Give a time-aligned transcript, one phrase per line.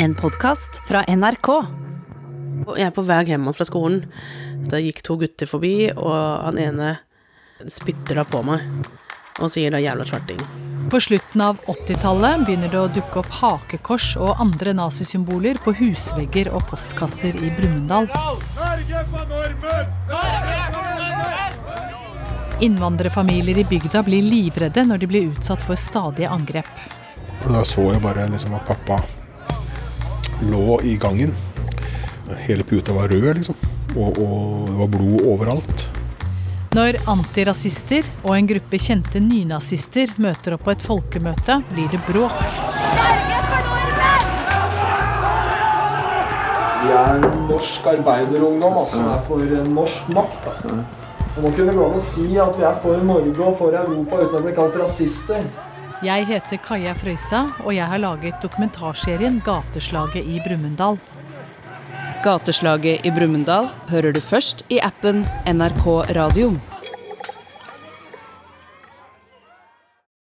[0.00, 1.48] En podkast fra NRK.
[2.78, 4.04] Jeg er på vei hjem fra skolen.
[4.70, 6.90] Da gikk to gutter forbi, og han ene
[7.66, 8.62] spytter da på meg
[9.42, 10.44] og sier da 'jævla svarting'.
[10.90, 16.52] På slutten av 80-tallet begynner det å dukke opp hakekors og andre nazisymboler på husvegger
[16.54, 18.06] og postkasser i Brumunddal.
[22.62, 26.70] Innvandrerfamilier i bygda blir livredde når de blir utsatt for stadige angrep.
[27.50, 29.02] Da så jeg bare liksom at pappa
[30.42, 31.34] lå i gangen.
[32.46, 33.56] Hele puta var rød, liksom.
[33.96, 35.88] Og, og det var blod overalt.
[36.76, 42.36] Når antirasister og en gruppe kjente nynazister møter opp på et folkemøte, blir det bråk.
[46.78, 50.50] Vi er norsk arbeiderungdom altså, som er for norsk makt.
[50.52, 50.76] Altså.
[51.38, 54.20] Og Nå kunne gå an å si at vi er for Norge og for Europa
[54.20, 55.48] uten å bli kalt rasister.
[55.98, 61.00] Jeg heter Kaja Frøysa, og jeg har laget dokumentarserien 'Gateslaget i Brumunddal'.
[62.22, 66.52] Gateslaget i Brumunddal hører du først i appen NRK Radio.